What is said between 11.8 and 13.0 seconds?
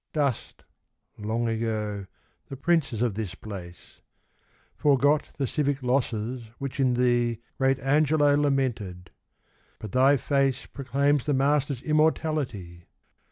immortality!